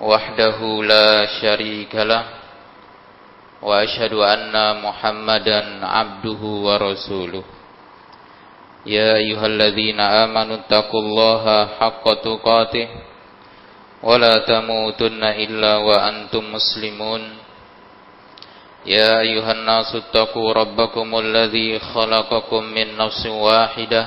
وحده 0.00 0.58
لا 0.82 1.26
شريك 1.40 1.94
له 1.94 2.24
وأشهد 3.62 4.12
أن 4.14 4.54
محمدا 4.82 5.86
عبده 5.86 6.42
ورسوله 6.66 7.44
يا 8.86 9.14
أيها 9.16 9.46
الذين 9.46 10.00
آمنوا 10.00 10.56
اتقوا 10.56 11.00
الله 11.02 11.44
حق 11.80 12.04
تقاته 12.24 12.88
ولا 14.02 14.34
تموتن 14.38 15.22
إلا 15.24 15.76
وأنتم 15.76 16.52
مسلمون 16.52 17.22
يا 18.86 19.20
أيها 19.20 19.52
الناس 19.52 19.94
اتقوا 19.94 20.52
ربكم 20.52 21.18
الذي 21.18 21.78
خلقكم 21.78 22.62
من 22.64 22.96
نفس 22.96 23.26
واحدة 23.26 24.06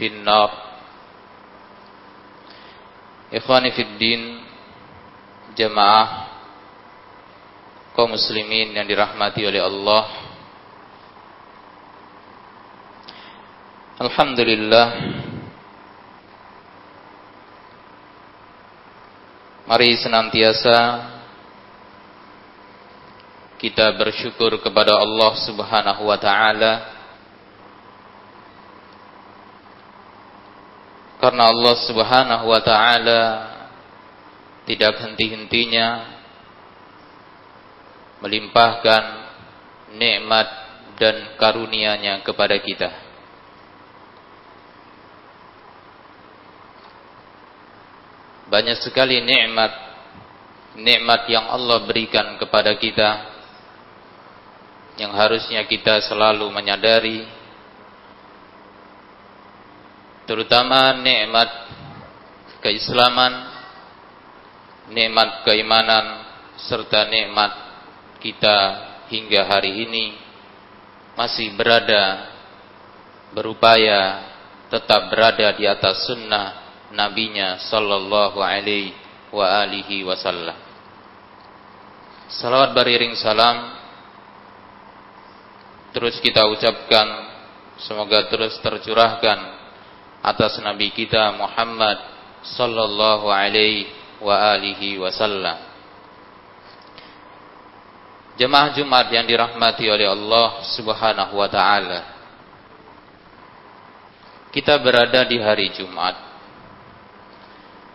finnar. 0.00 0.50
Ikhwani 3.30 3.70
fiddin 3.76 4.40
jamaah 5.54 6.32
kaum 7.92 8.16
muslimin 8.16 8.72
yang 8.72 8.88
dirahmati 8.88 9.44
oleh 9.44 9.60
Allah. 9.60 10.04
Alhamdulillah 14.00 14.88
Mari 19.70 19.94
senantiasa 20.02 20.78
kita 23.54 23.94
bersyukur 23.94 24.58
kepada 24.58 24.98
Allah 24.98 25.30
Subhanahu 25.46 26.10
wa 26.10 26.18
taala 26.18 26.99
Karena 31.20 31.52
Allah 31.52 31.76
Subhanahu 31.84 32.44
wa 32.48 32.60
taala 32.64 33.22
tidak 34.64 35.04
henti-hentinya 35.04 36.16
melimpahkan 38.24 39.04
nikmat 40.00 40.48
dan 40.96 41.36
karunia-Nya 41.36 42.24
kepada 42.24 42.56
kita. 42.60 42.90
Banyak 48.48 48.80
sekali 48.80 49.20
nikmat 49.20 49.72
nikmat 50.80 51.28
yang 51.28 51.52
Allah 51.52 51.84
berikan 51.84 52.40
kepada 52.40 52.74
kita 52.80 53.10
yang 54.96 55.12
harusnya 55.16 55.64
kita 55.64 56.00
selalu 56.04 56.48
menyadari 56.52 57.24
terutama 60.30 60.94
nikmat 60.94 61.50
keislaman, 62.62 63.50
nikmat 64.94 65.42
keimanan 65.42 66.22
serta 66.54 67.10
nikmat 67.10 67.50
kita 68.22 68.58
hingga 69.10 69.42
hari 69.42 69.90
ini 69.90 70.14
masih 71.18 71.50
berada 71.58 72.30
berupaya 73.34 74.22
tetap 74.70 75.10
berada 75.10 75.50
di 75.58 75.66
atas 75.66 76.06
sunnah 76.06 76.78
nabinya 76.94 77.58
sallallahu 77.66 78.38
alaihi 78.38 78.94
wa 79.34 79.66
alihi 79.66 80.06
wasallam. 80.06 80.54
Salawat 82.30 82.70
beriring 82.70 83.18
salam 83.18 83.74
terus 85.90 86.22
kita 86.22 86.46
ucapkan 86.46 87.34
semoga 87.82 88.30
terus 88.30 88.54
tercurahkan 88.62 89.59
atas 90.20 90.60
nabi 90.60 90.92
kita 90.92 91.32
Muhammad 91.36 91.96
sallallahu 92.44 93.28
alaihi 93.28 93.88
wa 94.20 94.36
alihi 94.56 95.00
wasallam. 95.00 95.56
Jemaah 98.40 98.72
Jumat 98.72 99.12
yang 99.12 99.28
dirahmati 99.28 99.84
oleh 99.88 100.08
Allah 100.08 100.64
Subhanahu 100.72 101.36
wa 101.36 101.48
taala. 101.48 102.00
Kita 104.48 104.80
berada 104.80 105.24
di 105.28 105.36
hari 105.36 105.68
Jumat. 105.76 106.16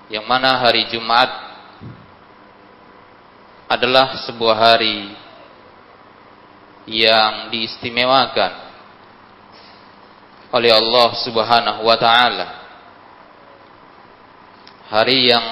Yang 0.06 0.26
mana 0.30 0.62
hari 0.62 0.86
Jumat 0.94 1.30
adalah 3.66 4.22
sebuah 4.30 4.54
hari 4.54 5.18
yang 6.86 7.50
diistimewakan 7.50 8.65
oleh 10.56 10.72
Allah 10.72 11.10
Subhanahu 11.20 11.84
wa 11.84 11.98
taala. 12.00 12.48
Hari 14.88 15.28
yang 15.28 15.46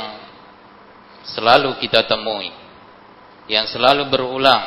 selalu 1.28 1.75
kita 1.84 2.08
temui, 2.08 2.47
yang 3.52 3.68
selalu 3.68 4.08
berulang 4.08 4.63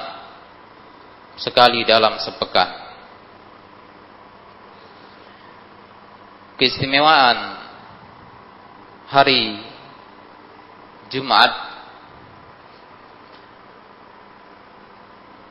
sekali 1.41 1.89
dalam 1.89 2.21
sepekan. 2.21 2.85
Keistimewaan 6.61 7.37
hari 9.09 9.61
Jumat 11.13 11.53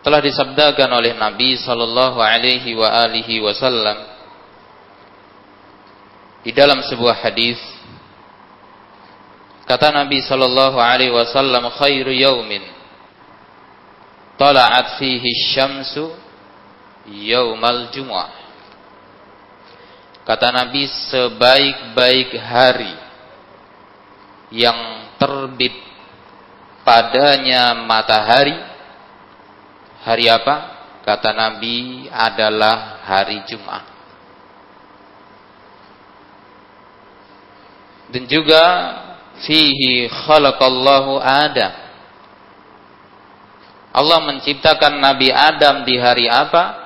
telah 0.06 0.22
disabdakan 0.22 0.90
oleh 1.01 1.18
Nabi 1.18 1.57
sallallahu 1.57 2.21
alaihi 2.21 2.77
wa 2.77 2.89
alihi 3.06 3.42
wasallam 3.42 4.14
di 6.45 6.53
dalam 6.53 6.77
sebuah 6.86 7.25
hadis 7.25 7.57
kata 9.65 9.89
Nabi 9.89 10.21
sallallahu 10.21 10.77
alaihi 10.77 11.09
wasallam 11.09 11.74
khairu 11.74 12.13
yaumin 12.13 12.62
tala'at 14.38 15.01
fihi 15.01 15.57
syamsu 15.57 16.13
yaumal 17.09 17.89
jumu'ah. 17.89 18.45
Kata 20.25 20.53
Nabi 20.53 20.86
sebaik-baik 20.86 22.33
hari 22.38 22.94
yang 24.53 25.09
terbit 25.21 25.74
padanya 26.86 27.74
matahari 27.74 28.53
hari 30.06 30.30
apa? 30.30 30.77
Kata 31.06 31.33
Nabi 31.33 32.06
adalah 32.09 33.06
hari 33.06 33.45
Jumat 33.45 33.94
dan 38.13 38.24
juga 38.30 38.63
fihi 39.46 40.10
khalaqallahu 40.10 41.18
Adam 41.22 41.86
Allah 43.96 44.19
menciptakan 44.28 45.00
Nabi 45.00 45.31
Adam 45.31 45.88
di 45.88 45.96
hari 45.96 46.28
apa? 46.28 46.84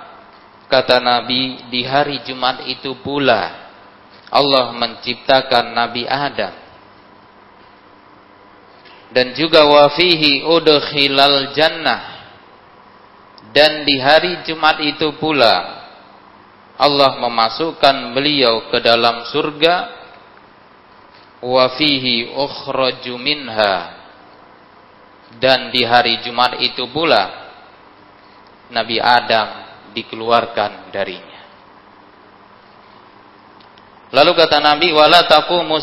Kata 0.69 1.01
Nabi, 1.01 1.57
di 1.73 1.81
hari 1.81 2.21
Jumat 2.21 2.61
itu 2.69 2.93
pula 3.01 3.49
Allah 4.29 4.77
menciptakan 4.77 5.73
Nabi 5.73 6.05
Adam. 6.05 6.53
Dan 9.09 9.33
juga 9.33 9.65
wafihi 9.65 10.45
udkhilal 10.45 11.57
jannah. 11.57 12.01
Dan 13.57 13.89
di 13.89 13.97
hari 13.97 14.45
Jumat 14.45 14.77
itu 14.85 15.09
pula 15.17 15.81
Allah 16.77 17.17
memasukkan 17.17 18.13
beliau 18.13 18.69
ke 18.69 18.77
dalam 18.85 19.25
surga 19.33 19.98
wafihi 21.39 22.35
ukhraju 22.35 23.15
minha 23.15 23.99
dan 25.37 25.69
di 25.69 25.85
hari 25.85 26.19
Jumat 26.25 26.57
itu 26.59 26.89
pula 26.89 27.53
Nabi 28.73 28.97
Adam 28.97 29.47
dikeluarkan 29.93 30.89
darinya. 30.89 31.41
Lalu 34.09 34.31
kata 34.33 34.57
Nabi 34.57 34.89
wala 34.89 35.29
taqumu 35.29 35.77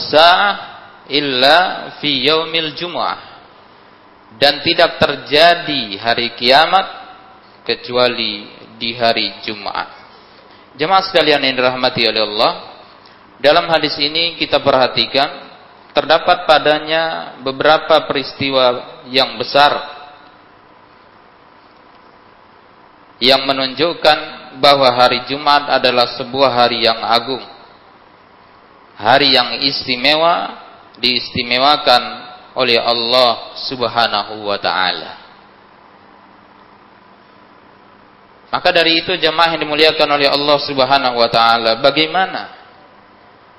illa 1.06 1.58
fi 2.02 2.26
yaumil 2.26 2.74
jumu'ah. 2.74 3.38
Dan 4.36 4.60
tidak 4.66 4.98
terjadi 4.98 5.96
hari 6.02 6.34
kiamat 6.34 6.86
kecuali 7.62 8.50
di 8.76 8.92
hari 8.98 9.40
Jumat. 9.46 9.88
Jemaah 10.76 11.06
sekalian 11.08 11.40
yang 11.40 11.56
dirahmati 11.56 12.04
oleh 12.04 12.20
Allah, 12.20 12.52
dalam 13.40 13.64
hadis 13.70 13.96
ini 13.96 14.36
kita 14.36 14.60
perhatikan 14.60 15.45
terdapat 15.96 16.44
padanya 16.44 17.32
beberapa 17.40 18.04
peristiwa 18.04 19.00
yang 19.08 19.40
besar 19.40 19.72
yang 23.16 23.48
menunjukkan 23.48 24.18
bahwa 24.60 24.92
hari 24.92 25.24
Jumat 25.24 25.72
adalah 25.72 26.12
sebuah 26.20 26.52
hari 26.52 26.84
yang 26.84 27.00
agung. 27.00 27.40
Hari 29.00 29.32
yang 29.32 29.56
istimewa 29.64 30.52
diistimewakan 31.00 32.02
oleh 32.56 32.76
Allah 32.76 33.56
Subhanahu 33.64 34.44
wa 34.44 34.60
taala. 34.60 35.12
Maka 38.52 38.68
dari 38.72 39.00
itu 39.00 39.12
jemaah 39.16 39.52
yang 39.52 39.64
dimuliakan 39.64 40.08
oleh 40.16 40.28
Allah 40.28 40.58
Subhanahu 40.64 41.16
wa 41.20 41.28
taala, 41.28 41.80
bagaimana 41.80 42.55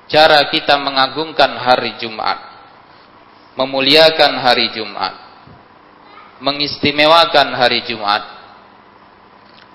cara 0.07 0.47
kita 0.47 0.79
mengagungkan 0.79 1.55
hari 1.59 1.99
Jumat, 1.99 2.39
memuliakan 3.59 4.39
hari 4.39 4.71
Jumat, 4.71 5.13
mengistimewakan 6.39 7.53
hari 7.55 7.83
Jumat, 7.83 8.23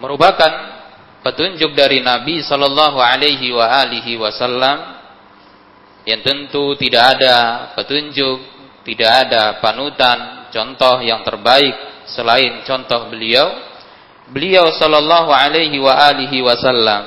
merupakan 0.01 0.53
petunjuk 1.23 1.77
dari 1.77 2.03
Nabi 2.03 2.43
Shallallahu 2.43 2.99
Alaihi 2.99 3.55
Wasallam 4.19 4.99
yang 6.03 6.21
tentu 6.27 6.75
tidak 6.81 7.19
ada 7.19 7.37
petunjuk, 7.79 8.43
tidak 8.83 9.29
ada 9.29 9.63
panutan, 9.63 10.51
contoh 10.51 10.99
yang 11.01 11.23
terbaik 11.23 12.05
selain 12.11 12.67
contoh 12.67 13.09
beliau. 13.09 13.71
Beliau 14.33 14.73
Shallallahu 14.75 15.31
Alaihi 15.31 15.79
Wasallam 16.43 17.03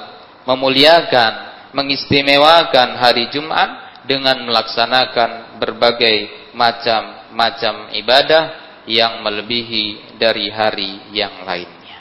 memuliakan 0.46 1.45
mengistimewakan 1.76 2.96
hari 2.96 3.28
Jumat 3.36 4.02
dengan 4.08 4.40
melaksanakan 4.48 5.60
berbagai 5.60 6.50
macam-macam 6.56 7.92
ibadah 8.00 8.44
yang 8.88 9.20
melebihi 9.20 10.16
dari 10.16 10.48
hari 10.48 11.12
yang 11.12 11.44
lainnya. 11.44 12.00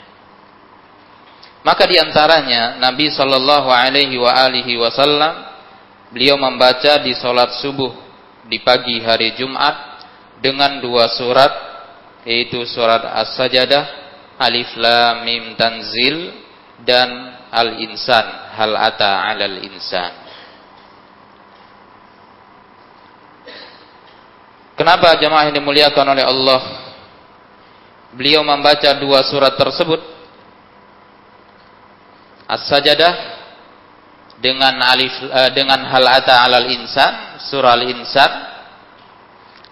Maka 1.65 1.83
di 1.89 1.97
antaranya 1.99 2.77
Nabi 2.77 3.11
Shallallahu 3.11 3.67
Alaihi 3.73 4.15
Wasallam 4.79 5.33
beliau 6.13 6.39
membaca 6.39 7.01
di 7.01 7.11
sholat 7.17 7.59
subuh 7.59 7.91
di 8.45 8.61
pagi 8.61 9.01
hari 9.01 9.33
Jumat 9.35 9.97
dengan 10.39 10.77
dua 10.79 11.09
surat 11.09 11.51
yaitu 12.21 12.61
surat 12.69 13.01
As-Sajadah, 13.01 13.85
Alif 14.37 14.77
Lam 14.77 15.25
Mim 15.25 15.57
Tanzil 15.57 16.44
dan 16.83 17.07
Al-Insan 17.55 18.45
hal 18.55 18.71
ata 18.75 19.27
'alal 19.27 19.59
insan. 19.63 20.11
Kenapa 24.75 25.15
jemaah 25.15 25.47
yang 25.47 25.55
dimuliakan 25.55 26.05
oleh 26.15 26.23
Allah 26.23 26.59
beliau 28.11 28.43
membaca 28.43 28.91
dua 28.99 29.23
surat 29.23 29.55
tersebut? 29.55 30.03
As-Sajadah 32.45 33.13
dengan 34.39 34.75
alif 34.83 35.15
uh, 35.31 35.51
dengan 35.55 35.79
hal 35.87 36.03
ata 36.03 36.43
'alal 36.43 36.67
insan 36.67 37.39
surah 37.47 37.75
Al-Insan. 37.75 38.31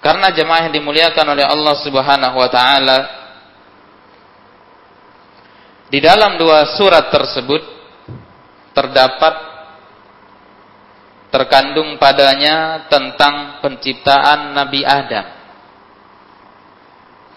Karena 0.04 0.36
jemaah 0.36 0.68
yang 0.68 0.76
dimuliakan 0.76 1.32
oleh 1.32 1.48
Allah 1.48 1.76
Subhanahu 1.80 2.36
wa 2.36 2.50
taala 2.52 3.23
di 5.94 6.02
dalam 6.02 6.42
dua 6.42 6.74
surat 6.74 7.14
tersebut 7.14 7.62
terdapat 8.74 9.36
terkandung 11.30 12.02
padanya 12.02 12.90
tentang 12.90 13.62
penciptaan 13.62 14.58
Nabi 14.58 14.82
Adam. 14.82 15.26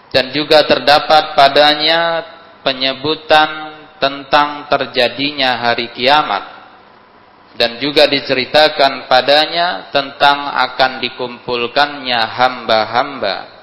Dan 0.09 0.33
juga 0.33 0.65
terdapat 0.65 1.37
padanya 1.37 2.25
penyebutan 2.65 3.49
tentang 4.01 4.65
terjadinya 4.73 5.61
hari 5.61 5.93
kiamat. 5.93 6.57
Dan 7.61 7.77
juga 7.77 8.09
diceritakan 8.09 9.05
padanya 9.05 9.93
tentang 9.93 10.49
akan 10.49 10.97
dikumpulkannya 10.97 12.21
hamba-hamba 12.25 13.56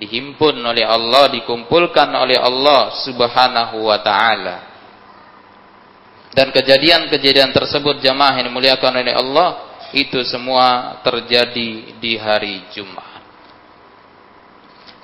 dihimpun 0.00 0.56
oleh 0.64 0.82
Allah 0.88 1.28
dikumpulkan 1.28 2.08
oleh 2.16 2.40
Allah 2.40 3.04
Subhanahu 3.04 3.84
wa 3.84 4.00
taala 4.00 4.70
dan 6.30 6.54
kejadian-kejadian 6.54 7.50
tersebut 7.50 7.98
jamaah 7.98 8.38
yang 8.38 8.54
dimuliakan 8.54 9.02
oleh 9.02 9.14
Allah 9.14 9.48
itu 9.90 10.22
semua 10.22 10.98
terjadi 11.02 11.98
di 11.98 12.14
hari 12.14 12.70
Jumat. 12.70 13.18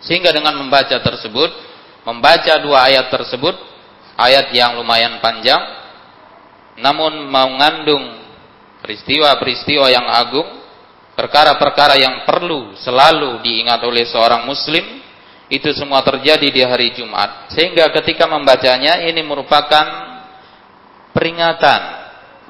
Sehingga 0.06 0.30
dengan 0.30 0.54
membaca 0.54 0.94
tersebut, 1.02 1.50
membaca 2.06 2.54
dua 2.62 2.86
ayat 2.86 3.10
tersebut, 3.10 3.58
ayat 4.14 4.54
yang 4.54 4.78
lumayan 4.78 5.18
panjang, 5.18 5.58
namun 6.78 7.26
mengandung 7.26 8.22
peristiwa-peristiwa 8.86 9.90
yang 9.90 10.06
agung, 10.06 10.46
perkara-perkara 11.16 11.96
yang 11.96 12.28
perlu 12.28 12.76
selalu 12.76 13.40
diingat 13.40 13.80
oleh 13.82 14.04
seorang 14.04 14.44
muslim, 14.44 14.84
itu 15.48 15.72
semua 15.72 16.04
terjadi 16.04 16.46
di 16.52 16.62
hari 16.62 16.92
Jumat. 16.92 17.50
Sehingga 17.50 17.88
ketika 17.90 18.28
membacanya 18.28 19.00
ini 19.00 19.24
merupakan 19.24 19.86
peringatan, 21.16 21.82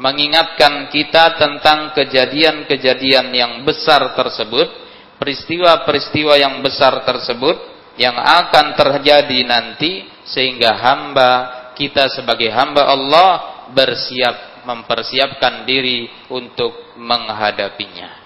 mengingatkan 0.02 0.90
kita 0.90 1.38
tentang 1.38 1.94
kejadian-kejadian 1.94 3.32
yang 3.32 3.52
besar 3.62 4.12
tersebut, 4.18 4.68
peristiwa-peristiwa 5.16 6.35
yang 6.37 6.61
besar 6.61 7.06
tersebut 7.06 7.56
yang 7.96 8.16
akan 8.18 8.76
terjadi 8.76 9.40
nanti 9.49 10.04
sehingga 10.28 10.76
hamba 10.76 11.32
kita 11.73 12.12
sebagai 12.12 12.52
hamba 12.52 12.92
Allah 12.92 13.30
bersiap 13.73 14.66
mempersiapkan 14.68 15.64
diri 15.64 16.11
untuk 16.28 16.96
menghadapinya. 16.99 18.25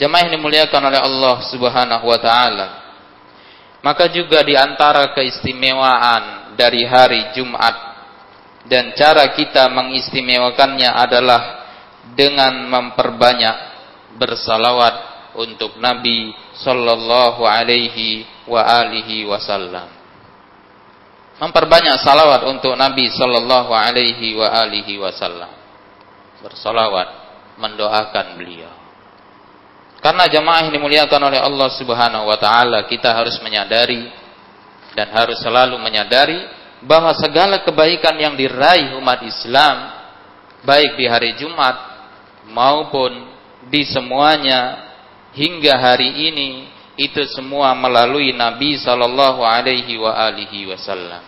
Jemaah 0.00 0.24
yang 0.24 0.40
dimuliakan 0.40 0.80
oleh 0.88 0.96
Allah 0.96 1.36
Subhanahu 1.52 2.08
wa 2.08 2.16
taala. 2.16 2.68
Maka 3.84 4.08
juga 4.08 4.40
di 4.40 4.56
antara 4.56 5.12
keistimewaan 5.12 6.56
dari 6.56 6.88
hari 6.88 7.36
Jumat 7.36 7.76
dan 8.64 8.96
cara 8.96 9.28
kita 9.36 9.68
mengistimewakannya 9.68 10.88
adalah 10.88 11.42
dengan 12.16 12.64
memperbanyak 12.68 13.56
bersalawat 14.16 14.94
untuk 15.36 15.76
Nabi 15.76 16.32
sallallahu 16.64 17.44
alaihi 17.44 18.24
wa 18.48 18.64
alihi 18.64 19.28
wasallam. 19.28 19.88
Memperbanyak 21.40 22.00
salawat 22.00 22.48
untuk 22.48 22.72
Nabi 22.72 23.08
sallallahu 23.12 23.72
alaihi 23.72 24.32
wa 24.32 24.48
alihi 24.48 24.96
wasallam. 24.96 25.52
Bersalawat 26.40 27.08
mendoakan 27.60 28.36
beliau. 28.40 28.79
Karena 30.00 30.24
jemaah 30.32 30.64
yang 30.64 30.72
dimuliakan 30.72 31.20
oleh 31.28 31.40
Allah 31.40 31.68
Subhanahu 31.76 32.24
wa 32.24 32.38
taala, 32.40 32.88
kita 32.88 33.12
harus 33.12 33.36
menyadari 33.44 34.08
dan 34.96 35.12
harus 35.12 35.36
selalu 35.44 35.76
menyadari 35.76 36.40
bahwa 36.80 37.12
segala 37.20 37.60
kebaikan 37.60 38.16
yang 38.16 38.32
diraih 38.32 38.96
umat 38.96 39.20
Islam 39.28 39.76
baik 40.64 40.96
di 40.96 41.04
hari 41.04 41.36
Jumat 41.36 41.76
maupun 42.48 43.28
di 43.68 43.84
semuanya 43.84 44.88
hingga 45.36 45.76
hari 45.76 46.32
ini 46.32 46.50
itu 46.96 47.20
semua 47.32 47.76
melalui 47.76 48.32
Nabi 48.32 48.80
sallallahu 48.80 49.44
alaihi 49.44 50.00
wa 50.00 50.16
alihi 50.16 50.68
wasallam. 50.68 51.20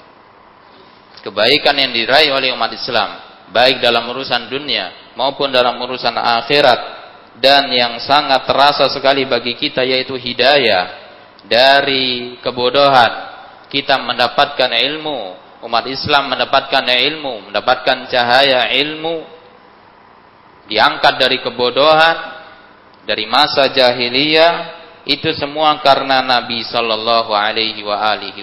Kebaikan 1.21 1.77
yang 1.77 1.93
diraih 1.93 2.33
oleh 2.33 2.51
umat 2.57 2.73
Islam, 2.73 3.21
baik 3.53 3.85
dalam 3.85 4.09
urusan 4.11 4.49
dunia 4.49 5.13
maupun 5.13 5.53
dalam 5.53 5.77
urusan 5.77 6.17
akhirat 6.17 7.02
dan 7.41 7.71
yang 7.73 7.97
sangat 8.03 8.45
terasa 8.45 8.91
sekali 8.93 9.25
bagi 9.25 9.57
kita 9.57 9.87
yaitu 9.87 10.19
hidayah 10.19 11.01
dari 11.49 12.37
kebodohan 12.45 13.33
kita 13.73 13.97
mendapatkan 14.01 14.69
ilmu 14.69 15.39
umat 15.65 15.85
Islam 15.89 16.29
mendapatkan 16.29 16.85
ilmu 16.85 17.49
mendapatkan 17.49 18.11
cahaya 18.11 18.69
ilmu 18.75 19.25
diangkat 20.69 21.15
dari 21.19 21.39
kebodohan 21.41 22.17
dari 23.03 23.27
masa 23.27 23.67
jahiliyah 23.71 24.83
itu 25.03 25.35
semua 25.35 25.83
karena 25.83 26.23
Nabi 26.23 26.63
Shallallahu 26.63 27.35
Alaihi 27.35 27.83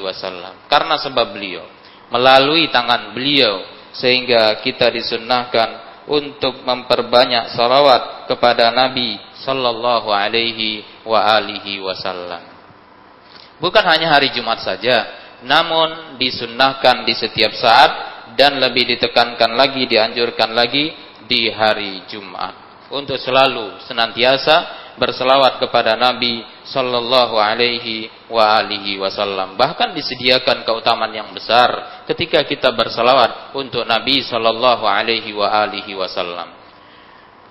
Wasallam. 0.03 0.67
Karena 0.67 0.99
sebab 0.99 1.31
beliau, 1.31 1.63
melalui 2.11 2.67
tangan 2.67 3.15
beliau, 3.15 3.63
sehingga 3.95 4.59
kita 4.59 4.91
disunnahkan 4.91 5.88
untuk 6.09 6.65
memperbanyak 6.65 7.53
salawat 7.53 8.25
kepada 8.25 8.73
Nabi 8.73 9.21
Shallallahu 9.45 10.09
Alaihi 10.09 10.83
Wasallam. 11.85 12.41
Bukan 13.61 13.85
hanya 13.85 14.17
hari 14.17 14.33
Jumat 14.33 14.65
saja, 14.65 15.05
namun 15.45 16.17
disunnahkan 16.17 17.05
di 17.05 17.13
setiap 17.13 17.53
saat 17.53 17.91
dan 18.33 18.57
lebih 18.57 18.89
ditekankan 18.97 19.53
lagi, 19.53 19.85
dianjurkan 19.85 20.51
lagi 20.51 20.91
di 21.29 21.53
hari 21.53 22.09
Jumat 22.09 22.87
untuk 22.89 23.21
selalu 23.21 23.85
senantiasa 23.85 24.88
berselawat 24.99 25.63
kepada 25.63 25.95
Nabi 25.95 26.43
sallallahu 26.67 27.39
alaihi 27.39 28.11
wa 28.29 28.59
alihi 28.59 28.99
wasallam. 28.99 29.55
Bahkan 29.55 29.95
disediakan 29.95 30.67
keutamaan 30.67 31.15
yang 31.15 31.31
besar 31.33 32.03
ketika 32.05 32.43
kita 32.43 32.69
berselawat 32.75 33.55
untuk 33.55 33.87
Nabi 33.87 34.21
sallallahu 34.21 34.83
alaihi 34.85 35.31
wa 35.33 35.47
alihi 35.47 35.95
wasallam. 35.97 36.59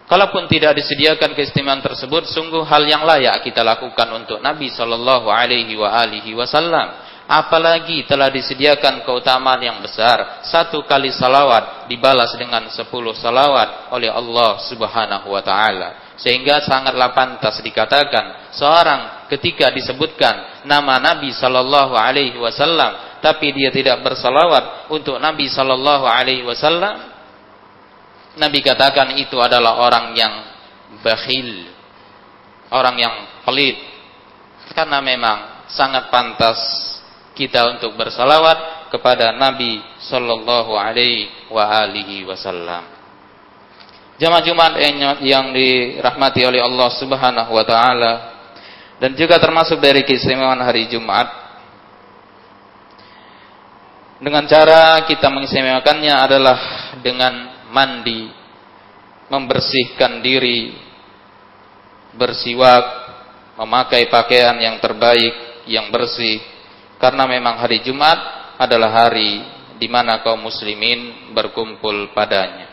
Kalaupun 0.08 0.48
tidak 0.48 0.80
disediakan 0.80 1.36
keistimewaan 1.36 1.84
tersebut, 1.84 2.32
sungguh 2.32 2.64
hal 2.64 2.80
yang 2.88 3.04
layak 3.04 3.44
kita 3.44 3.60
lakukan 3.60 4.08
untuk 4.16 4.40
Nabi 4.40 4.72
sallallahu 4.72 5.28
alaihi 5.28 5.76
wa 5.76 5.92
alihi 5.92 6.32
wasallam. 6.32 7.04
Apalagi 7.28 8.08
telah 8.08 8.32
disediakan 8.32 9.04
keutamaan 9.04 9.60
yang 9.60 9.84
besar. 9.84 10.40
Satu 10.48 10.80
kali 10.88 11.12
salawat 11.12 11.84
dibalas 11.92 12.32
dengan 12.40 12.72
sepuluh 12.72 13.12
salawat 13.12 13.92
oleh 13.92 14.08
Allah 14.08 14.56
subhanahu 14.64 15.28
wa 15.28 15.44
ta'ala. 15.44 16.07
Sehingga 16.18 16.66
sangatlah 16.66 17.14
pantas 17.14 17.62
dikatakan 17.62 18.50
seorang 18.50 19.30
ketika 19.30 19.70
disebutkan 19.70 20.66
nama 20.66 20.98
Nabi 20.98 21.30
sallallahu 21.30 21.94
alaihi 21.94 22.34
wasallam 22.34 23.22
tapi 23.22 23.54
dia 23.54 23.70
tidak 23.70 24.02
bersalawat 24.02 24.90
untuk 24.90 25.14
Nabi 25.22 25.46
sallallahu 25.46 26.06
alaihi 26.10 26.42
wasallam 26.42 26.98
Nabi 28.38 28.58
katakan 28.62 29.14
itu 29.14 29.38
adalah 29.38 29.78
orang 29.78 30.14
yang 30.18 30.34
bakhil 31.06 31.78
orang 32.72 32.96
yang 32.98 33.14
pelit. 33.44 33.76
Karena 34.76 35.00
memang 35.00 35.68
sangat 35.72 36.12
pantas 36.12 36.58
kita 37.32 37.76
untuk 37.76 37.96
bersalawat 37.96 38.90
kepada 38.92 39.32
Nabi 39.32 39.80
sallallahu 40.02 40.76
alaihi 40.76 42.26
wasallam 42.26 42.97
Jamaah 44.18 44.42
Jumat 44.42 44.72
yang 45.22 45.54
dirahmati 45.54 46.42
oleh 46.42 46.58
Allah 46.58 46.90
Subhanahu 46.98 47.54
wa 47.54 47.62
taala 47.62 48.12
dan 48.98 49.14
juga 49.14 49.38
termasuk 49.38 49.78
dari 49.78 50.02
keistimewaan 50.02 50.58
hari 50.58 50.90
Jumat. 50.90 51.46
Dengan 54.18 54.42
cara 54.50 55.06
kita 55.06 55.30
mengistimewakannya 55.30 56.14
adalah 56.18 56.58
dengan 56.98 57.34
mandi 57.70 58.26
membersihkan 59.30 60.18
diri 60.18 60.74
bersiwak 62.18 62.84
memakai 63.54 64.10
pakaian 64.10 64.58
yang 64.58 64.82
terbaik 64.82 65.62
yang 65.70 65.94
bersih. 65.94 66.42
Karena 66.98 67.22
memang 67.30 67.62
hari 67.62 67.86
Jumat 67.86 68.18
adalah 68.58 69.06
hari 69.06 69.46
di 69.78 69.86
mana 69.86 70.26
kaum 70.26 70.42
muslimin 70.42 71.30
berkumpul 71.30 72.10
padanya 72.10 72.67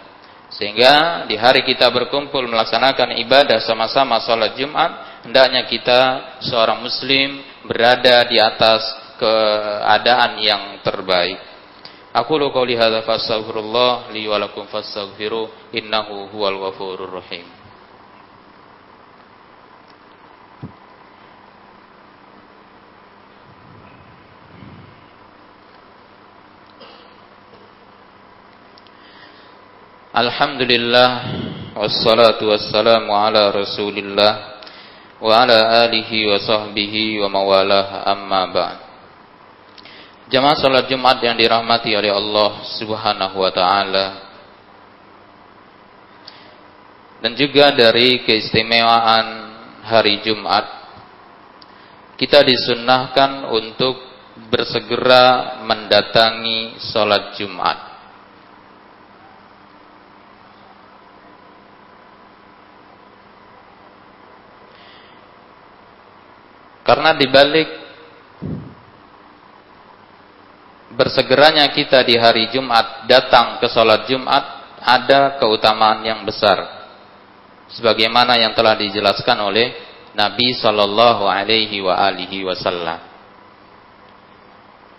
sehingga 0.56 1.28
di 1.28 1.36
hari 1.36 1.68
kita 1.68 1.92
berkumpul 1.92 2.48
melaksanakan 2.48 3.20
ibadah 3.20 3.60
sama-sama 3.60 4.24
sholat 4.24 4.56
Jumat, 4.56 5.24
hendaknya 5.28 5.68
kita 5.68 6.00
seorang 6.40 6.80
muslim 6.80 7.44
berada 7.68 8.24
di 8.24 8.40
atas 8.40 8.82
keadaan 9.20 10.40
yang 10.40 10.80
terbaik. 10.80 11.40
Aku 12.16 12.40
lu 12.40 12.56
qauli 12.56 12.80
hadza 12.80 13.04
fastaghfirullah 13.04 14.16
li 14.16 14.24
wa 14.32 14.40
innahu 15.76 16.32
huwal 16.32 16.72
ghafurur 16.72 17.20
rahim. 17.20 17.65
Alhamdulillah 30.16 31.12
Wassalatu 31.76 32.48
wassalamu 32.48 33.12
ala 33.12 33.52
rasulillah 33.52 34.64
Wa 35.20 35.44
ala 35.44 35.84
alihi 35.84 36.24
wa 36.24 36.40
sahbihi 36.40 37.20
wa 37.20 37.28
mawalah 37.36 38.08
amma 38.08 38.48
ba'd. 38.48 38.78
Jamaah 40.32 40.56
salat 40.56 40.88
Jumat 40.88 41.20
yang 41.20 41.36
dirahmati 41.36 41.92
oleh 42.00 42.16
Allah 42.16 42.64
subhanahu 42.80 43.44
wa 43.44 43.52
ta'ala. 43.52 44.08
Dan 47.20 47.36
juga 47.36 47.76
dari 47.76 48.24
keistimewaan 48.24 49.26
hari 49.84 50.24
Jumat 50.24 50.64
Kita 52.16 52.40
disunnahkan 52.40 53.52
untuk 53.52 54.00
bersegera 54.48 55.60
mendatangi 55.68 56.80
salat 56.80 57.36
Jumat 57.36 57.95
Karena 66.86 67.18
dibalik 67.18 67.66
bersegeranya 70.94 71.74
kita 71.74 72.06
di 72.06 72.14
hari 72.14 72.54
Jumat 72.54 73.10
datang 73.10 73.58
ke 73.58 73.66
sholat 73.66 74.06
Jumat 74.06 74.44
ada 74.86 75.42
keutamaan 75.42 76.06
yang 76.06 76.22
besar. 76.22 76.86
Sebagaimana 77.74 78.38
yang 78.38 78.54
telah 78.54 78.78
dijelaskan 78.78 79.50
oleh 79.50 79.74
Nabi 80.14 80.54
Shallallahu 80.54 81.26
Alaihi 81.26 81.82
Wasallam. 82.46 83.02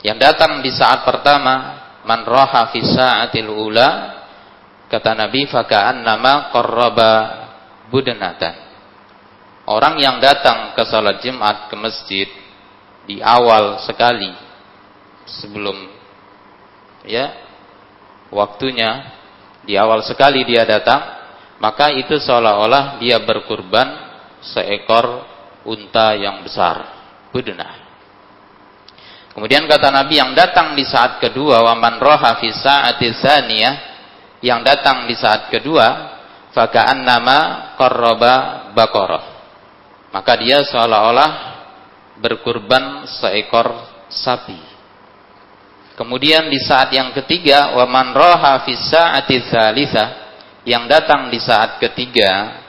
Yang 0.02 0.18
datang 0.18 0.58
di 0.66 0.74
saat 0.74 1.06
pertama, 1.06 1.54
man 2.02 2.26
roha 2.26 2.66
fi 2.74 2.82
ula, 3.46 3.88
kata 4.90 5.14
Nabi, 5.14 5.46
fakaan 5.46 6.02
nama 6.02 6.50
korroba 6.50 7.12
budenatan 7.94 8.65
Orang 9.66 9.98
yang 9.98 10.22
datang 10.22 10.78
ke 10.78 10.82
salat 10.86 11.18
Jumat 11.26 11.66
ke 11.66 11.74
masjid 11.74 12.30
di 13.06 13.18
awal 13.18 13.82
sekali 13.82 14.30
sebelum 15.26 15.74
ya 17.06 17.34
waktunya 18.30 19.14
di 19.66 19.74
awal 19.74 20.02
sekali 20.06 20.46
dia 20.46 20.62
datang 20.62 21.02
maka 21.58 21.90
itu 21.94 22.18
seolah-olah 22.18 22.98
dia 23.02 23.18
berkurban 23.22 23.88
seekor 24.42 25.26
unta 25.66 26.14
yang 26.14 26.46
besar 26.46 26.86
budna 27.30 27.66
kemudian 29.34 29.66
kata 29.66 29.90
Nabi 29.90 30.18
yang 30.18 30.34
datang 30.34 30.78
di 30.78 30.86
saat 30.86 31.18
kedua 31.22 31.62
waman 31.62 31.98
roha 31.98 32.38
fi 32.38 32.54
saati 32.54 33.10
yang 34.42 34.62
datang 34.62 35.10
di 35.10 35.14
saat 35.18 35.50
kedua 35.50 35.86
fakaan 36.54 37.02
nama 37.02 37.38
korroba 37.74 38.34
bakoroh 38.74 39.35
maka 40.16 40.32
dia 40.40 40.64
seolah-olah 40.64 41.30
berkurban 42.16 43.04
seekor 43.04 43.68
sapi. 44.08 44.56
Kemudian 45.92 46.48
di 46.48 46.56
saat 46.56 46.88
yang 46.88 47.12
ketiga, 47.12 47.76
waman 47.76 48.16
roha 48.16 48.64
fisa 48.64 49.12
sa'ati 49.12 49.44
yang 50.64 50.88
datang 50.88 51.28
di 51.28 51.36
saat 51.36 51.76
ketiga, 51.76 52.64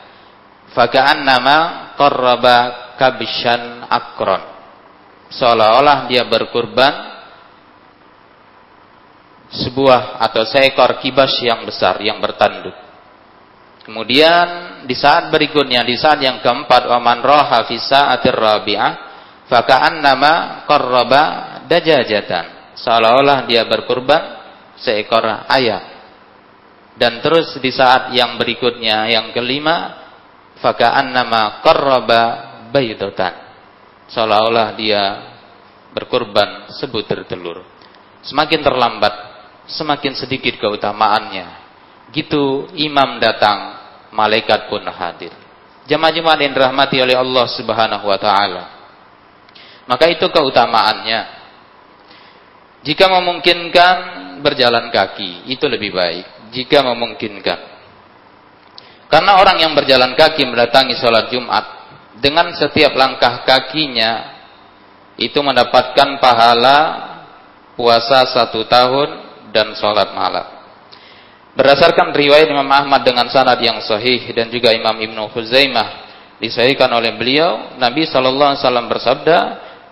fakaan 0.76 1.24
nama 1.24 1.92
korroba 1.96 2.92
kabishan 3.00 3.88
akron. 3.88 4.44
Seolah-olah 5.32 6.12
dia 6.12 6.28
berkurban 6.28 7.16
sebuah 9.48 10.20
atau 10.20 10.44
seekor 10.44 11.00
kibas 11.00 11.32
yang 11.40 11.64
besar 11.64 12.04
yang 12.04 12.20
bertanduk. 12.20 12.87
Kemudian 13.88 14.84
di 14.84 14.92
saat 14.92 15.32
berikutnya, 15.32 15.80
di 15.88 15.96
saat 15.96 16.20
yang 16.20 16.44
keempat, 16.44 16.92
waman 16.92 17.24
roha 17.24 17.64
fi 17.64 17.80
sa'atir 17.80 18.36
rabi'ah, 18.36 18.94
faka'annama 19.48 20.68
qarraba 20.68 21.24
dajajatan. 21.72 22.76
Seolah-olah 22.76 23.48
dia 23.48 23.64
berkurban 23.64 24.44
seekor 24.76 25.24
ayam. 25.48 25.96
Dan 27.00 27.24
terus 27.24 27.56
di 27.64 27.72
saat 27.72 28.12
yang 28.12 28.36
berikutnya 28.36 29.08
yang 29.08 29.32
kelima 29.32 30.04
faka'annama 30.60 31.64
qarraba 31.64 32.24
baydatan. 32.76 33.34
Seolah-olah 34.12 34.76
dia 34.76 35.02
berkurban 35.96 36.76
sebutir 36.76 37.24
telur. 37.24 37.64
Semakin 38.20 38.60
terlambat 38.60 39.16
semakin 39.72 40.12
sedikit 40.12 40.60
keutamaannya. 40.60 41.64
Gitu 42.12 42.72
imam 42.76 43.20
datang 43.20 43.77
malaikat 44.18 44.66
pun 44.66 44.82
hadir. 44.90 45.30
Jemaah-jemaah 45.86 46.42
yang 46.42 46.54
dirahmati 46.58 46.98
oleh 46.98 47.14
Allah 47.14 47.46
Subhanahu 47.54 48.10
wa 48.10 48.18
taala. 48.18 48.64
Maka 49.86 50.10
itu 50.10 50.26
keutamaannya. 50.28 51.38
Jika 52.82 53.06
memungkinkan 53.08 53.96
berjalan 54.42 54.90
kaki. 54.90 55.48
Itu 55.48 55.70
lebih 55.70 55.94
baik. 55.94 56.52
Jika 56.52 56.84
memungkinkan. 56.84 57.60
Karena 59.08 59.40
orang 59.40 59.64
yang 59.64 59.72
berjalan 59.72 60.18
kaki 60.20 60.44
mendatangi 60.44 61.00
sholat 61.00 61.32
Jumat 61.32 61.66
dengan 62.20 62.52
setiap 62.52 62.92
langkah 62.98 63.48
kakinya 63.48 64.36
itu 65.16 65.40
mendapatkan 65.40 66.20
pahala 66.20 66.78
puasa 67.80 68.28
satu 68.28 68.68
tahun 68.68 69.10
dan 69.56 69.72
sholat 69.80 70.12
malam. 70.12 70.57
Berdasarkan 71.58 72.14
riwayat 72.14 72.54
Imam 72.54 72.70
Ahmad 72.70 73.02
dengan 73.02 73.26
sanad 73.34 73.58
yang 73.58 73.82
sahih 73.82 74.30
dan 74.30 74.54
juga 74.54 74.70
Imam 74.78 74.94
Ibnu 74.94 75.34
Khuzaimah 75.34 76.06
disahihkan 76.38 76.86
oleh 76.94 77.18
beliau, 77.18 77.74
Nabi 77.82 78.06
sallallahu 78.06 78.54
alaihi 78.54 78.62
wasallam 78.62 78.86
bersabda, 78.86 79.38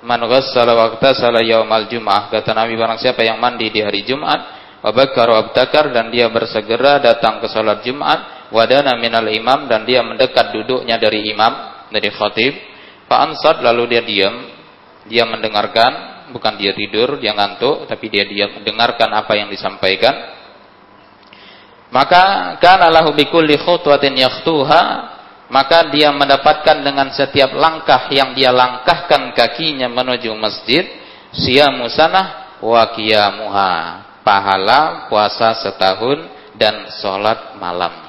"Man 0.05 0.22
ghassala 0.29 0.77
wa 0.77 0.86
ightasala 0.93 1.41
yaumal 1.41 1.89
jum'ah." 1.89 2.29
Kata 2.29 2.53
Nabi 2.53 2.77
barang 2.77 3.01
siapa 3.01 3.25
yang 3.25 3.41
mandi 3.41 3.74
di 3.74 3.81
hari 3.81 4.05
Jumat, 4.05 4.39
wa 4.86 4.93
bakkara 4.93 5.41
abtakar 5.41 5.89
dan 5.89 6.13
dia 6.13 6.29
bersegera 6.29 7.01
datang 7.01 7.41
ke 7.41 7.50
salat 7.50 7.81
Jumat, 7.81 8.53
wadana 8.53 8.93
minal 9.01 9.25
imam 9.25 9.65
dan 9.65 9.89
dia 9.89 10.05
mendekat 10.05 10.53
duduknya 10.53 11.01
dari 11.01 11.34
imam, 11.34 11.89
dari 11.89 12.13
khatib, 12.13 12.53
fa 13.10 13.25
ansat 13.25 13.65
lalu 13.65 13.98
dia 13.98 14.05
diam, 14.05 14.36
dia 15.10 15.25
mendengarkan 15.25 16.29
bukan 16.29 16.62
dia 16.62 16.77
tidur, 16.77 17.17
dia 17.17 17.34
ngantuk, 17.34 17.89
tapi 17.89 18.05
dia 18.13 18.29
diam 18.29 18.62
mendengarkan 18.62 19.10
apa 19.17 19.34
yang 19.34 19.50
disampaikan. 19.50 20.35
Maka 21.94 22.56
kana 22.58 22.89
lahu 22.89 23.13
bikulli 23.13 23.56
khutwatin 23.62 24.18
yakhtuha, 24.18 24.84
maka 25.50 25.94
dia 25.94 26.10
mendapatkan 26.10 26.82
dengan 26.82 27.13
setiap 27.13 27.54
langkah 27.54 28.10
yang 28.10 28.34
dia 28.34 28.50
langkahkan 28.50 29.32
kakinya 29.38 29.86
menuju 29.86 30.34
masjid, 30.34 30.86
siyamu 31.30 31.86
sanah 31.88 32.58
wa 32.60 32.84
qiyamuha, 32.92 33.74
pahala 34.25 35.06
puasa 35.08 35.54
setahun 35.62 36.25
dan 36.58 36.89
sholat 36.98 37.56
malamnya. 37.62 38.06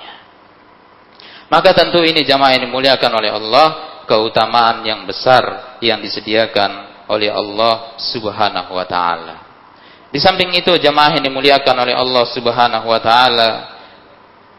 Maka 1.47 1.77
tentu 1.77 2.03
ini 2.03 2.27
jamaah 2.27 2.59
yang 2.59 2.67
dimuliakan 2.67 3.13
oleh 3.23 3.31
Allah, 3.31 3.67
keutamaan 4.09 4.83
yang 4.83 5.07
besar 5.07 5.79
yang 5.79 6.03
disediakan 6.03 7.05
oleh 7.07 7.31
Allah 7.31 7.95
Subhanahu 8.03 8.75
wa 8.75 8.87
taala. 8.87 9.46
Di 10.17 10.25
samping 10.25 10.49
itu 10.57 10.73
jemaah 10.81 11.21
yang 11.21 11.29
dimuliakan 11.29 11.77
oleh 11.77 11.93
Allah 11.93 12.25
Subhanahu 12.33 12.89
wa 12.89 12.97
taala, 13.05 13.51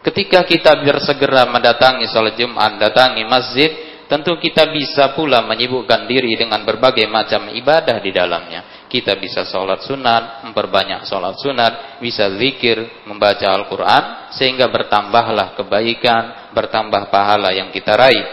ketika 0.06 0.46
kita 0.46 0.86
bersegera 0.86 1.50
mendatangi 1.50 2.06
salat 2.06 2.38
Jumat, 2.38 2.78
datangi 2.78 3.26
masjid, 3.26 3.74
tentu 4.06 4.38
kita 4.38 4.70
bisa 4.70 5.18
pula 5.18 5.42
menyibukkan 5.42 6.06
diri 6.06 6.38
dengan 6.38 6.62
berbagai 6.62 7.10
macam 7.10 7.50
ibadah 7.50 7.98
di 7.98 8.14
dalamnya. 8.14 8.86
Kita 8.86 9.18
bisa 9.18 9.50
sholat 9.50 9.82
sunat, 9.82 10.46
memperbanyak 10.46 11.10
sholat 11.10 11.42
sunat, 11.42 11.74
bisa 12.06 12.30
zikir, 12.38 13.02
membaca 13.10 13.50
Al-Quran, 13.50 14.30
sehingga 14.38 14.70
bertambahlah 14.70 15.58
kebaikan, 15.58 16.54
bertambah 16.54 17.10
pahala 17.10 17.50
yang 17.50 17.74
kita 17.74 17.98
raih. 17.98 18.26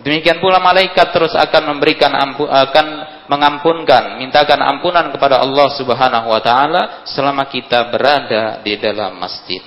Demikian 0.00 0.40
pula 0.40 0.56
malaikat 0.64 1.12
terus 1.12 1.36
akan 1.36 1.76
memberikan 1.76 2.08
ampu, 2.16 2.48
akan 2.48 3.19
mengampunkan, 3.30 4.18
mintakan 4.18 4.58
ampunan 4.66 5.06
kepada 5.14 5.38
Allah 5.38 5.70
Subhanahu 5.78 6.34
wa 6.34 6.42
taala 6.42 7.06
selama 7.06 7.46
kita 7.46 7.86
berada 7.86 8.58
di 8.66 8.74
dalam 8.74 9.14
masjid. 9.22 9.62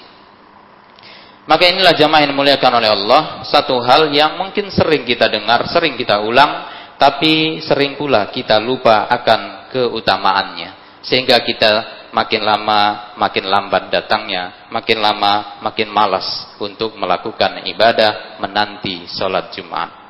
Maka 1.48 1.72
inilah 1.72 1.96
jamaah 1.96 2.28
yang 2.28 2.36
dimuliakan 2.36 2.72
oleh 2.84 2.90
Allah, 2.92 3.22
satu 3.48 3.80
hal 3.80 4.12
yang 4.12 4.36
mungkin 4.36 4.68
sering 4.68 5.08
kita 5.08 5.32
dengar, 5.32 5.64
sering 5.72 5.96
kita 5.96 6.20
ulang, 6.20 6.68
tapi 7.00 7.64
sering 7.64 7.96
pula 7.96 8.28
kita 8.32 8.60
lupa 8.60 9.08
akan 9.08 9.72
keutamaannya. 9.72 11.00
Sehingga 11.04 11.40
kita 11.44 11.72
makin 12.16 12.44
lama 12.44 13.12
makin 13.20 13.48
lambat 13.48 13.92
datangnya, 13.92 14.72
makin 14.72 15.04
lama 15.04 15.60
makin 15.64 15.88
malas 15.92 16.28
untuk 16.60 16.96
melakukan 16.96 17.64
ibadah 17.68 18.40
menanti 18.40 19.08
sholat 19.08 19.52
Jumat. 19.56 20.04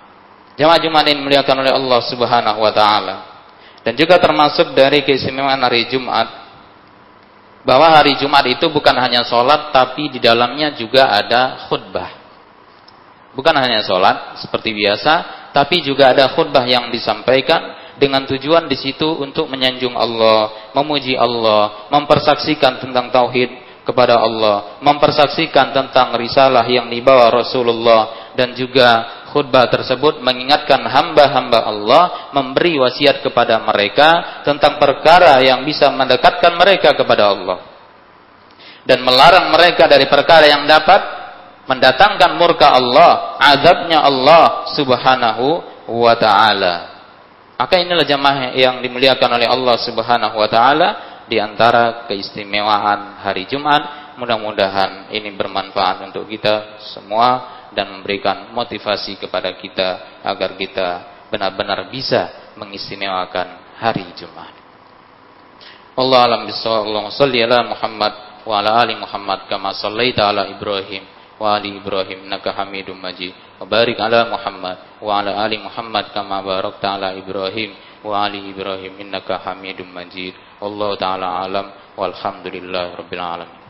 Jamaah 0.53 0.81
Jumat 0.85 1.05
ini 1.09 1.17
dimuliakan 1.17 1.65
oleh 1.65 1.73
Allah 1.73 1.99
Subhanahu 2.05 2.61
wa 2.61 2.73
taala. 2.73 3.32
Dan 3.83 3.99
juga 3.99 4.15
termasuk 4.15 4.71
dari 4.71 5.03
keistimewaan 5.03 5.59
hari 5.59 5.91
Jumat 5.91 6.43
bahwa 7.67 7.91
hari 7.95 8.15
Jumat 8.19 8.43
itu 8.47 8.67
bukan 8.71 8.95
hanya 8.95 9.27
sholat 9.27 9.71
tapi 9.75 10.11
di 10.11 10.19
dalamnya 10.23 10.71
juga 10.75 11.11
ada 11.11 11.67
khutbah. 11.67 12.23
Bukan 13.35 13.55
hanya 13.59 13.83
sholat 13.83 14.39
seperti 14.39 14.71
biasa, 14.71 15.13
tapi 15.51 15.83
juga 15.83 16.15
ada 16.15 16.31
khutbah 16.31 16.63
yang 16.63 16.93
disampaikan 16.93 17.75
dengan 17.97 18.23
tujuan 18.29 18.65
di 18.71 18.77
situ 18.77 19.05
untuk 19.19 19.49
menyanjung 19.49 19.93
Allah, 19.97 20.71
memuji 20.73 21.17
Allah, 21.17 21.89
mempersaksikan 21.89 22.81
tentang 22.81 23.09
tauhid 23.09 23.49
kepada 23.83 24.21
Allah, 24.21 24.79
mempersaksikan 24.79 25.75
tentang 25.75 26.15
risalah 26.15 26.63
yang 26.65 26.87
dibawa 26.87 27.27
Rasulullah 27.29 28.31
dan 28.33 28.55
juga 28.55 29.22
khutbah 29.33 29.65
tersebut 29.73 30.21
mengingatkan 30.21 30.85
hamba-hamba 30.85 31.65
Allah 31.65 32.03
memberi 32.37 32.77
wasiat 32.77 33.25
kepada 33.25 33.57
mereka 33.65 34.41
tentang 34.45 34.77
perkara 34.77 35.41
yang 35.41 35.65
bisa 35.65 35.89
mendekatkan 35.89 36.53
mereka 36.53 36.93
kepada 36.93 37.33
Allah 37.33 37.73
dan 38.83 38.99
melarang 39.01 39.51
mereka 39.51 39.87
dari 39.87 40.05
perkara 40.07 40.45
yang 40.47 40.67
dapat 40.67 41.23
mendatangkan 41.63 42.35
murka 42.35 42.75
Allah, 42.75 43.39
azabnya 43.39 44.03
Allah 44.03 44.67
Subhanahu 44.75 45.63
wa 45.87 46.13
taala. 46.19 46.75
Maka 47.55 47.79
inilah 47.79 48.03
jamaah 48.03 48.51
yang 48.51 48.83
dimuliakan 48.83 49.39
oleh 49.39 49.47
Allah 49.47 49.75
Subhanahu 49.79 50.35
wa 50.35 50.49
taala 50.51 50.89
di 51.31 51.39
antara 51.39 52.03
keistimewaan 52.11 53.23
hari 53.23 53.47
Jumat. 53.47 54.03
Mudah-mudahan 54.19 55.09
ini 55.09 55.31
bermanfaat 55.33 56.05
untuk 56.11 56.29
kita 56.29 56.83
semua 56.93 57.62
dan 57.73 57.99
memberikan 57.99 58.53
motivasi 58.53 59.17
kepada 59.17 59.53
kita 59.57 60.21
agar 60.23 60.55
kita 60.57 60.87
benar-benar 61.33 61.89
bisa 61.89 62.53
mengistimewakan 62.57 63.77
hari 63.81 64.05
Jumat. 64.13 64.53
Allah 65.93 66.19
alam 66.25 66.41
bisawab. 66.49 66.89
Allahumma 66.89 67.13
salli 67.13 67.41
ala 67.41 67.61
Muhammad 67.69 68.13
wa 68.45 68.53
ala 68.57 68.81
ali 68.81 68.97
Muhammad 68.97 69.45
kama 69.45 69.77
sallaita 69.77 70.25
ala 70.25 70.49
Ibrahim 70.49 71.05
wa 71.37 71.53
ali 71.53 71.77
Ibrahim 71.77 72.25
innaka 72.25 72.53
Hamidum 72.53 72.97
Majid. 72.97 73.33
Wa 73.61 73.65
barik 73.69 74.01
ala 74.01 74.25
Muhammad 74.29 75.01
wa 75.01 75.11
ala 75.21 75.37
ali 75.41 75.61
Muhammad 75.61 76.09
kama 76.09 76.41
barakta 76.41 76.97
ala 76.97 77.13
Ibrahim 77.13 77.77
wa 78.01 78.25
ali 78.25 78.41
Ibrahim 78.49 78.97
innaka 79.05 79.37
Hamidum 79.41 79.89
Majid. 79.89 80.33
Allah 80.61 80.91
taala 80.97 81.27
alam 81.45 81.65
walhamdulillah 81.93 82.97
rabbil 82.97 83.21
alamin. 83.21 83.62